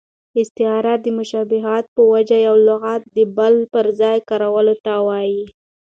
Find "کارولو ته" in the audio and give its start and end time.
4.29-4.93